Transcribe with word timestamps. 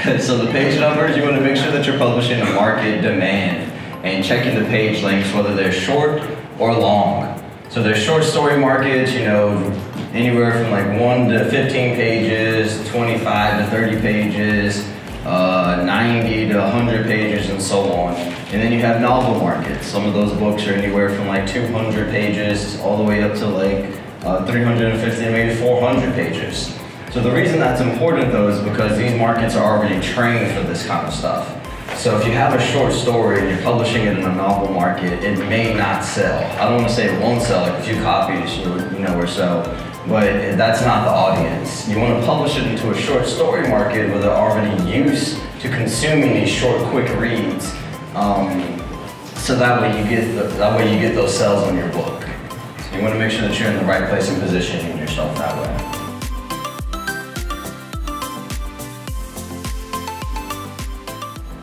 so 0.18 0.38
the 0.38 0.50
page 0.50 0.80
numbers, 0.80 1.14
you 1.14 1.22
want 1.22 1.36
to 1.36 1.42
make 1.42 1.56
sure 1.56 1.70
that 1.70 1.84
you're 1.84 1.98
publishing 1.98 2.40
a 2.40 2.52
market 2.54 3.02
demand 3.02 3.70
and 4.02 4.24
checking 4.24 4.58
the 4.58 4.64
page 4.66 5.02
lengths, 5.02 5.30
whether 5.34 5.54
they're 5.54 5.72
short 5.72 6.22
or 6.58 6.72
long. 6.72 7.38
So 7.68 7.82
there's 7.82 8.02
short 8.02 8.24
story 8.24 8.58
markets, 8.58 9.12
you 9.12 9.26
know, 9.26 9.58
anywhere 10.14 10.52
from 10.52 10.70
like 10.70 10.98
1 10.98 11.28
to 11.28 11.50
15 11.50 11.96
pages, 11.96 12.88
25 12.88 13.62
to 13.62 13.70
30 13.70 14.00
pages, 14.00 14.88
uh, 15.26 15.82
90 15.84 16.48
to 16.48 16.58
100 16.58 17.04
pages, 17.04 17.50
and 17.50 17.60
so 17.60 17.92
on. 17.92 18.14
And 18.14 18.62
then 18.62 18.72
you 18.72 18.80
have 18.80 19.02
novel 19.02 19.38
markets. 19.38 19.86
Some 19.86 20.06
of 20.06 20.14
those 20.14 20.32
books 20.38 20.66
are 20.66 20.72
anywhere 20.72 21.14
from 21.14 21.28
like 21.28 21.46
200 21.46 22.10
pages 22.10 22.80
all 22.80 22.96
the 22.96 23.04
way 23.04 23.22
up 23.22 23.36
to 23.36 23.46
like 23.46 24.00
uh, 24.22 24.46
350 24.46 25.24
maybe 25.26 25.54
400 25.56 26.14
pages. 26.14 26.79
So 27.12 27.20
the 27.20 27.32
reason 27.32 27.58
that's 27.58 27.80
important 27.80 28.30
though 28.30 28.48
is 28.48 28.60
because 28.60 28.96
these 28.96 29.18
markets 29.18 29.56
are 29.56 29.76
already 29.76 30.00
trained 30.00 30.54
for 30.54 30.62
this 30.62 30.86
kind 30.86 31.04
of 31.04 31.12
stuff. 31.12 31.56
So 31.98 32.16
if 32.16 32.24
you 32.24 32.32
have 32.32 32.54
a 32.54 32.60
short 32.60 32.92
story 32.92 33.40
and 33.40 33.50
you're 33.50 33.62
publishing 33.62 34.06
it 34.06 34.16
in 34.16 34.24
a 34.24 34.32
novel 34.32 34.72
market, 34.72 35.24
it 35.24 35.36
may 35.48 35.74
not 35.74 36.04
sell. 36.04 36.38
I 36.60 36.66
don't 36.66 36.76
want 36.76 36.88
to 36.88 36.94
say 36.94 37.12
it 37.12 37.20
won't 37.20 37.42
sell, 37.42 37.62
like 37.62 37.80
a 37.80 37.82
few 37.82 38.00
copies, 38.02 38.56
you 38.58 39.00
know, 39.00 39.18
or 39.18 39.26
so, 39.26 39.62
but 40.06 40.56
that's 40.56 40.82
not 40.82 41.04
the 41.04 41.10
audience. 41.10 41.88
You 41.88 41.98
want 41.98 42.20
to 42.20 42.24
publish 42.24 42.56
it 42.56 42.66
into 42.68 42.92
a 42.92 42.94
short 42.96 43.26
story 43.26 43.68
market 43.68 44.08
where 44.08 44.20
they're 44.20 44.30
already 44.30 44.80
used 44.88 45.40
to 45.62 45.68
consuming 45.68 46.34
these 46.34 46.48
short, 46.48 46.80
quick 46.90 47.08
reads. 47.18 47.74
Um, 48.14 48.78
so 49.34 49.56
that 49.56 49.82
way 49.82 50.00
you 50.00 50.08
get 50.08 50.36
the, 50.36 50.44
that 50.58 50.78
way 50.78 50.94
you 50.94 51.00
get 51.00 51.16
those 51.16 51.36
sales 51.36 51.64
on 51.64 51.76
your 51.76 51.88
book. 51.88 52.22
So 52.22 52.96
you 52.96 53.02
want 53.02 53.14
to 53.14 53.18
make 53.18 53.32
sure 53.32 53.48
that 53.48 53.58
you're 53.58 53.68
in 53.68 53.78
the 53.78 53.84
right 53.84 54.08
place 54.08 54.30
and 54.30 54.40
positioning 54.40 54.96
yourself 54.96 55.36
that 55.36 55.56
way. 55.60 55.99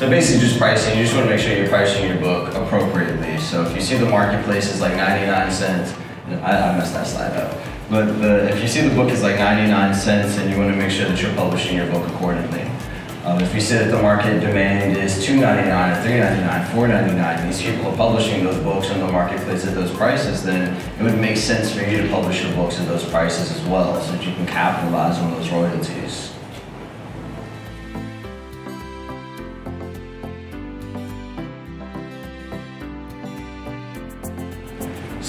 So 0.00 0.08
basically 0.08 0.40
just 0.40 0.58
pricing, 0.58 0.96
you 0.96 1.04
just 1.04 1.14
want 1.14 1.28
to 1.28 1.36
make 1.36 1.44
sure 1.44 1.54
you're 1.54 1.68
pricing 1.68 2.08
your 2.08 2.16
book 2.16 2.54
appropriately. 2.54 3.36
So 3.36 3.66
if 3.66 3.76
you 3.76 3.82
see 3.82 3.98
the 3.98 4.08
marketplace 4.08 4.72
is 4.72 4.80
like 4.80 4.96
99 4.96 5.52
cents, 5.52 5.94
I, 6.42 6.70
I 6.70 6.78
messed 6.78 6.94
that 6.94 7.06
slide 7.06 7.36
up. 7.36 7.54
But 7.90 8.06
the, 8.18 8.48
if 8.48 8.62
you 8.62 8.66
see 8.66 8.80
the 8.80 8.94
book 8.94 9.10
is 9.10 9.22
like 9.22 9.36
99 9.36 9.94
cents 9.94 10.38
and 10.38 10.50
you 10.50 10.56
want 10.56 10.70
to 10.70 10.76
make 10.78 10.90
sure 10.90 11.06
that 11.06 11.20
you're 11.20 11.34
publishing 11.34 11.76
your 11.76 11.86
book 11.92 12.08
accordingly. 12.12 12.62
Um, 13.26 13.42
if 13.42 13.54
you 13.54 13.60
see 13.60 13.74
that 13.74 13.90
the 13.90 14.00
market 14.00 14.40
demand 14.40 14.96
is 14.96 15.18
$2.99 15.18 15.68
or 15.68 16.08
$3.99, 16.08 16.64
$4.99, 16.68 17.46
these 17.46 17.60
people 17.60 17.88
are 17.88 17.96
publishing 17.98 18.42
those 18.42 18.56
books 18.62 18.88
in 18.88 19.00
the 19.00 19.12
marketplace 19.12 19.66
at 19.66 19.74
those 19.74 19.94
prices, 19.94 20.42
then 20.42 20.80
it 20.98 21.02
would 21.02 21.20
make 21.20 21.36
sense 21.36 21.74
for 21.74 21.82
you 21.82 22.00
to 22.00 22.08
publish 22.08 22.42
your 22.42 22.54
books 22.54 22.80
at 22.80 22.88
those 22.88 23.04
prices 23.10 23.54
as 23.54 23.62
well 23.66 24.00
so 24.00 24.12
that 24.12 24.26
you 24.26 24.32
can 24.32 24.46
capitalize 24.46 25.18
on 25.18 25.30
those 25.32 25.50
royalties. 25.50 26.32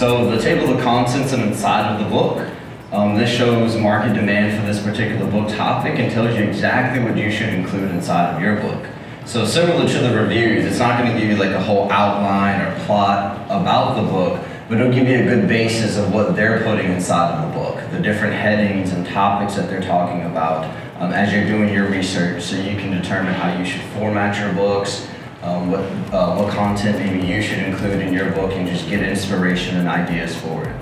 So 0.00 0.30
the 0.30 0.40
table 0.40 0.74
of 0.74 0.80
contents 0.80 1.34
and 1.34 1.42
inside 1.42 1.92
of 1.92 2.02
the 2.02 2.08
book, 2.08 2.48
um, 2.90 3.18
this 3.18 3.28
shows 3.28 3.76
market 3.76 4.14
demand 4.14 4.58
for 4.58 4.66
this 4.66 4.82
particular 4.82 5.30
book 5.30 5.54
topic 5.54 5.98
and 5.98 6.10
tells 6.10 6.34
you 6.38 6.42
exactly 6.42 7.04
what 7.04 7.18
you 7.18 7.30
should 7.30 7.50
include 7.50 7.90
inside 7.90 8.34
of 8.34 8.40
your 8.40 8.56
book. 8.56 8.86
So 9.26 9.44
similar 9.44 9.86
to 9.86 9.98
the 9.98 10.16
reviews, 10.16 10.64
it's 10.64 10.78
not 10.78 10.98
going 10.98 11.12
to 11.12 11.20
give 11.20 11.28
you 11.28 11.36
like 11.36 11.50
a 11.50 11.62
whole 11.62 11.92
outline 11.92 12.62
or 12.62 12.84
plot 12.86 13.44
about 13.50 13.96
the 13.96 14.10
book, 14.10 14.42
but 14.70 14.80
it'll 14.80 14.90
give 14.90 15.06
you 15.06 15.18
a 15.18 15.22
good 15.22 15.46
basis 15.46 15.98
of 15.98 16.14
what 16.14 16.34
they're 16.34 16.64
putting 16.64 16.90
inside 16.90 17.34
of 17.34 17.52
the 17.52 17.58
book, 17.58 17.90
the 17.90 18.00
different 18.00 18.32
headings 18.32 18.92
and 18.92 19.06
topics 19.06 19.56
that 19.56 19.68
they're 19.68 19.82
talking 19.82 20.22
about 20.22 20.64
um, 20.98 21.12
as 21.12 21.30
you're 21.30 21.44
doing 21.44 21.70
your 21.74 21.90
research 21.90 22.42
so 22.42 22.56
you 22.56 22.78
can 22.78 22.90
determine 22.90 23.34
how 23.34 23.54
you 23.58 23.66
should 23.66 23.82
format 23.92 24.40
your 24.40 24.54
books, 24.54 25.06
um, 25.42 25.70
what, 25.70 25.80
uh, 26.12 26.34
what 26.36 26.52
content 26.52 26.98
maybe 26.98 27.26
you 27.26 27.42
should 27.42 27.58
include 27.58 28.02
in 28.02 28.12
your 28.12 28.30
book 28.32 28.52
and 28.52 28.68
just 28.68 28.88
get 28.88 29.02
inspiration 29.02 29.76
and 29.76 29.88
ideas 29.88 30.36
for 30.36 30.64
it. 30.64 30.76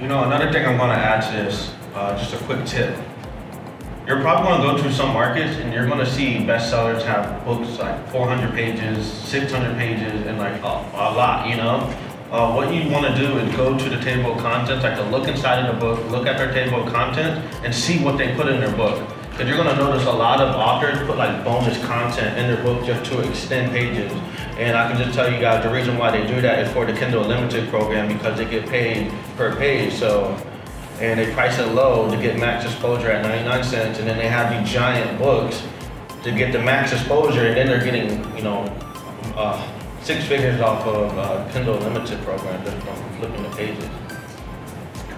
You 0.00 0.08
know, 0.08 0.24
another 0.24 0.52
thing 0.52 0.66
I'm 0.66 0.76
going 0.76 0.90
to 0.90 0.96
add 0.96 1.20
to 1.22 1.44
this, 1.44 1.72
uh, 1.94 2.16
just 2.16 2.34
a 2.34 2.38
quick 2.44 2.64
tip. 2.66 2.96
You're 4.06 4.20
probably 4.20 4.48
going 4.48 4.76
to 4.76 4.82
go 4.82 4.88
to 4.88 4.94
some 4.94 5.12
markets 5.12 5.56
and 5.58 5.72
you're 5.72 5.86
going 5.86 5.98
to 5.98 6.10
see 6.10 6.38
bestsellers 6.38 7.02
have 7.02 7.44
books 7.44 7.78
like 7.78 8.08
400 8.10 8.52
pages, 8.52 9.06
600 9.06 9.76
pages, 9.76 10.26
and 10.26 10.38
like 10.38 10.60
a, 10.62 10.66
a 10.66 11.06
lot, 11.14 11.48
you 11.48 11.56
know? 11.56 11.78
Uh, 12.32 12.52
what 12.52 12.72
you 12.72 12.90
want 12.90 13.06
to 13.06 13.14
do 13.14 13.38
is 13.38 13.56
go 13.56 13.76
to 13.76 13.88
the 13.90 14.00
table 14.00 14.32
of 14.32 14.38
contents, 14.38 14.82
like 14.82 14.96
to 14.96 15.04
look 15.04 15.28
inside 15.28 15.64
of 15.64 15.74
the 15.74 15.80
book, 15.80 16.02
look 16.10 16.26
at 16.26 16.38
their 16.38 16.52
table 16.52 16.82
of 16.82 16.92
contents, 16.92 17.46
and 17.62 17.74
see 17.74 18.02
what 18.02 18.16
they 18.16 18.34
put 18.34 18.48
in 18.48 18.58
their 18.58 18.74
book. 18.74 19.06
Because 19.32 19.48
you're 19.48 19.56
gonna 19.56 19.76
notice 19.76 20.06
a 20.06 20.12
lot 20.12 20.40
of 20.40 20.54
authors 20.54 20.98
put 21.06 21.16
like 21.16 21.42
bonus 21.42 21.82
content 21.86 22.38
in 22.38 22.52
their 22.52 22.62
book 22.62 22.84
just 22.84 23.10
to 23.10 23.20
extend 23.26 23.72
pages. 23.72 24.12
And 24.58 24.76
I 24.76 24.86
can 24.86 25.02
just 25.02 25.14
tell 25.14 25.32
you 25.32 25.40
guys 25.40 25.64
the 25.64 25.72
reason 25.72 25.96
why 25.96 26.10
they 26.10 26.26
do 26.26 26.40
that 26.42 26.58
is 26.58 26.70
for 26.72 26.84
the 26.84 26.92
Kindle 26.92 27.22
Unlimited 27.22 27.70
program 27.70 28.08
because 28.08 28.36
they 28.36 28.44
get 28.44 28.68
paid 28.68 29.10
per 29.36 29.56
page. 29.56 29.94
So, 29.94 30.36
and 31.00 31.18
they 31.18 31.32
price 31.32 31.58
it 31.58 31.68
low 31.68 32.10
to 32.10 32.16
get 32.18 32.38
max 32.38 32.66
exposure 32.66 33.10
at 33.10 33.22
99 33.22 33.64
cents. 33.64 33.98
And 33.98 34.06
then 34.06 34.18
they 34.18 34.28
have 34.28 34.52
these 34.52 34.70
giant 34.70 35.18
books 35.18 35.62
to 36.22 36.30
get 36.30 36.52
the 36.52 36.58
max 36.58 36.92
exposure. 36.92 37.46
And 37.46 37.56
then 37.56 37.66
they're 37.66 37.82
getting, 37.82 38.36
you 38.36 38.42
know, 38.42 38.64
uh, 39.34 39.66
six 40.02 40.26
figures 40.26 40.60
off 40.60 40.86
of 40.86 41.16
uh, 41.16 41.50
Kindle 41.52 41.82
Unlimited 41.82 42.20
program 42.22 42.62
just 42.64 42.76
from 42.86 43.18
flipping 43.18 43.42
the 43.42 43.56
pages. 43.56 43.88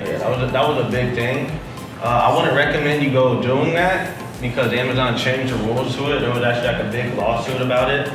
Yeah, 0.01 0.19
that 0.19 0.31
was 0.31 0.49
a, 0.49 0.53
that 0.53 0.69
was 0.69 0.87
a 0.87 0.91
big 0.91 1.15
thing. 1.15 1.61
Uh, 2.05 2.31
I 2.31 2.37
wouldn't 2.37 2.55
recommend 2.55 3.03
you 3.03 3.11
go 3.11 3.41
doing 3.41 3.73
that 3.73 4.15
because 4.39 4.75
Amazon 4.75 5.17
changed 5.17 5.55
the 5.55 5.57
rules 5.65 5.97
to 5.97 6.15
it. 6.15 6.21
There 6.21 6.35
was 6.35 6.43
actually 6.43 6.75
like 6.75 6.85
a 6.85 6.91
big 6.91 7.15
lawsuit 7.15 7.63
about 7.63 7.91
it 7.91 8.13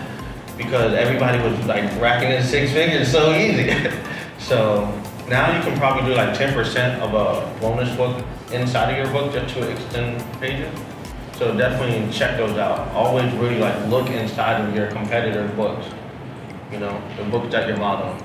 because 0.57 0.94
everybody 0.94 1.39
was 1.39 1.57
like 1.66 2.00
racking 2.00 2.29
in 2.29 2.44
six 2.44 2.72
figures 2.72 3.11
so 3.11 3.33
easy. 3.33 3.89
so 4.38 4.85
now 5.27 5.57
you 5.57 5.63
can 5.63 5.75
probably 5.79 6.07
do 6.07 6.16
like 6.16 6.38
10% 6.38 7.00
of 7.00 7.16
a 7.16 7.59
bonus 7.59 7.89
book 7.97 8.23
inside 8.51 8.91
of 8.91 8.97
your 8.97 9.11
book 9.11 9.33
just 9.33 9.55
to 9.55 9.67
extend 9.67 10.23
pages. 10.39 10.71
So 11.33 11.57
definitely 11.57 12.13
check 12.13 12.38
those 12.38 12.59
out. 12.59 12.89
Always 12.89 13.33
really 13.38 13.57
like 13.57 13.88
look 13.88 14.07
inside 14.11 14.61
of 14.69 14.75
your 14.75 14.85
competitor 14.91 15.47
books. 15.56 15.88
You 16.71 16.77
know, 16.77 17.01
the 17.17 17.23
books 17.23 17.50
that 17.53 17.67
you're 17.67 17.77
modeling. 17.77 18.23